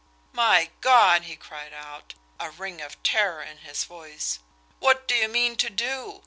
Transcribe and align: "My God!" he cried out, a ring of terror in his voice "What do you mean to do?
"My 0.33 0.71
God!" 0.81 1.25
he 1.25 1.35
cried 1.35 1.73
out, 1.75 2.15
a 2.39 2.49
ring 2.49 2.81
of 2.81 3.03
terror 3.03 3.43
in 3.43 3.59
his 3.59 3.83
voice 3.83 4.39
"What 4.79 5.07
do 5.07 5.13
you 5.13 5.27
mean 5.27 5.55
to 5.57 5.69
do? 5.69 6.19